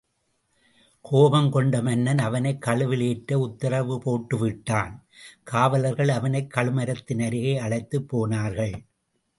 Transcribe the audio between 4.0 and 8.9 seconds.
போட்டுவிட்டான் காவலர்கள் அவனை கழுமரத்தின் அருகே அழைத்துப் போனார்கள்.